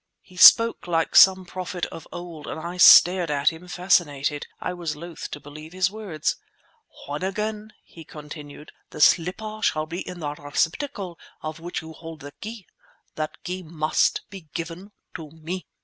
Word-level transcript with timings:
He 0.23 0.35
spoke 0.35 0.87
like 0.87 1.15
some 1.15 1.45
prophet 1.45 1.85
of 1.91 2.07
old 2.11 2.47
and 2.47 2.59
I 2.59 2.77
stared 2.77 3.29
at 3.29 3.49
him 3.49 3.67
fascinated. 3.67 4.47
I 4.59 4.73
was 4.73 4.95
loth 4.95 5.29
to 5.29 5.39
believe 5.39 5.73
his 5.73 5.91
words. 5.91 6.37
"When 7.07 7.21
again," 7.21 7.73
he 7.83 8.03
continued, 8.03 8.71
"the 8.89 8.99
slipper 8.99 9.59
shall 9.61 9.85
be 9.85 10.01
in 10.01 10.19
the 10.19 10.33
receptacle 10.33 11.19
of 11.43 11.59
which 11.59 11.83
you 11.83 11.93
hold 11.93 12.21
the 12.21 12.31
key, 12.41 12.65
that 13.13 13.43
key 13.43 13.61
must 13.61 14.21
be 14.31 14.49
given 14.55 14.91
to 15.13 15.29
me!" 15.29 15.67